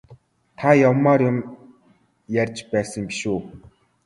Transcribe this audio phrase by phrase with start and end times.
[0.57, 1.37] Та явмаар юм
[2.41, 3.39] ярьж байсан биш үү?